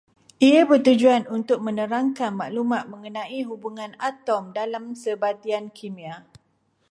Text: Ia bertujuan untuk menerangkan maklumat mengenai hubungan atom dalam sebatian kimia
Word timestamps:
Ia 0.49 0.61
bertujuan 0.69 1.23
untuk 1.37 1.59
menerangkan 1.67 2.31
maklumat 2.41 2.83
mengenai 2.93 3.39
hubungan 3.49 3.91
atom 4.09 4.43
dalam 4.57 4.83
sebatian 5.03 5.65
kimia 5.77 6.15